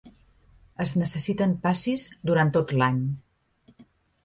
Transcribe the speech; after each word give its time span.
Es 0.85 0.93
necessiten 1.01 1.53
passis 1.67 2.07
durant 2.31 2.51
tot 2.59 2.75
l'any. 2.83 3.01